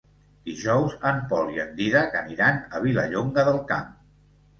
Dijous 0.49 0.93
en 1.09 1.19
Pol 1.33 1.51
i 1.55 1.61
en 1.63 1.69
Dídac 1.81 2.17
aniran 2.21 2.57
a 2.79 2.81
Vilallonga 2.87 3.45
del 3.51 3.61
Camp. 3.73 3.93